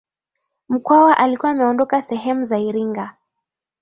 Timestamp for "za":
2.43-2.59